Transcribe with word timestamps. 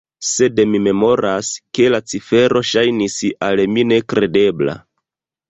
Sed 0.27 0.61
mi 0.75 0.79
memoras, 0.85 1.49
ke 1.79 1.85
la 1.97 1.99
cifero 2.13 2.65
ŝajnis 2.71 3.19
al 3.51 3.63
mi 3.75 3.87
nekredebla. 3.93 4.77